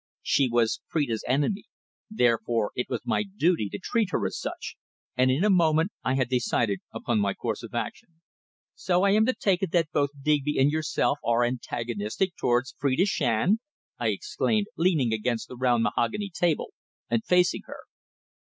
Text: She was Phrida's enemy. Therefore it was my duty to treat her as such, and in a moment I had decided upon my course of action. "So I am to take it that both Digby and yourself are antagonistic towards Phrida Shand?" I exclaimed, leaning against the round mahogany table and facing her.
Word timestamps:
She 0.23 0.49
was 0.49 0.81
Phrida's 0.91 1.23
enemy. 1.27 1.65
Therefore 2.09 2.71
it 2.73 2.87
was 2.89 3.01
my 3.05 3.21
duty 3.21 3.69
to 3.69 3.77
treat 3.77 4.09
her 4.09 4.25
as 4.25 4.35
such, 4.35 4.75
and 5.15 5.29
in 5.29 5.43
a 5.43 5.49
moment 5.51 5.91
I 6.03 6.15
had 6.15 6.27
decided 6.27 6.79
upon 6.91 7.19
my 7.19 7.35
course 7.35 7.61
of 7.61 7.75
action. 7.75 8.19
"So 8.73 9.03
I 9.03 9.11
am 9.11 9.27
to 9.27 9.35
take 9.35 9.61
it 9.61 9.69
that 9.73 9.91
both 9.93 10.09
Digby 10.19 10.57
and 10.57 10.71
yourself 10.71 11.19
are 11.23 11.43
antagonistic 11.43 12.35
towards 12.35 12.73
Phrida 12.81 13.05
Shand?" 13.07 13.59
I 13.99 14.07
exclaimed, 14.07 14.65
leaning 14.75 15.13
against 15.13 15.47
the 15.49 15.55
round 15.55 15.83
mahogany 15.83 16.31
table 16.33 16.73
and 17.07 17.23
facing 17.23 17.61
her. 17.65 17.81